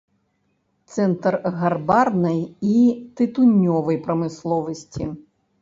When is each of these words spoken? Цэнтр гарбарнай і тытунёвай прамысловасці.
Цэнтр 0.93 1.33
гарбарнай 1.59 2.39
і 2.73 2.81
тытунёвай 3.21 4.03
прамысловасці. 4.09 5.03